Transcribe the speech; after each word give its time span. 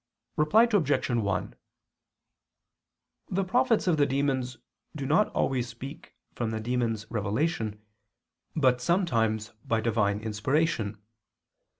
Reply 0.35 0.63
Obj. 0.63 1.09
1: 1.11 1.55
The 3.29 3.43
prophets 3.43 3.85
of 3.85 3.97
the 3.97 4.07
demons 4.07 4.57
do 4.95 5.05
not 5.05 5.27
always 5.27 5.67
speak 5.67 6.15
from 6.33 6.49
the 6.49 6.59
demons' 6.59 7.05
revelation, 7.11 7.79
but 8.55 8.81
sometimes 8.81 9.49
by 9.63 9.79
Divine 9.79 10.19
inspiration. 10.19 10.99